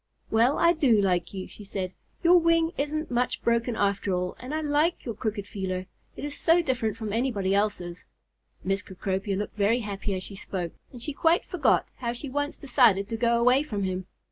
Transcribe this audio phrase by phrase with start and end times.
[0.31, 1.93] "Well, I do like you," she said.
[2.23, 5.85] "Your wing isn't much broken after all, and I like your crooked feeler.
[6.17, 8.03] It is so different from anybody else's."
[8.63, 12.57] Miss Cecropia looked very happy as she spoke, and she quite forgot how she once
[12.57, 14.07] decided to go away from him.